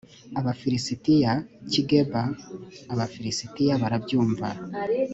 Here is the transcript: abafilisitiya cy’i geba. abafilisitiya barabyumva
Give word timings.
abafilisitiya 0.39 1.31
cy’i 1.69 1.81
geba. 1.89 2.23
abafilisitiya 2.93 3.73
barabyumva 3.81 4.47